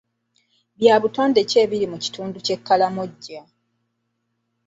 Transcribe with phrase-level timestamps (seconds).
[0.77, 3.41] Bya butonde ki ebiri mu kitundu ky'e Karamoja?